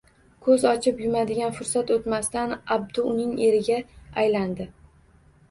Ko`z 0.45 0.63
ochib 0.69 1.03
yumadigan 1.03 1.53
fursat 1.57 1.93
o`tmasidan 1.97 2.57
Abdu 2.77 3.05
uning 3.13 3.37
eriga 3.51 3.79
aylandi 4.25 4.69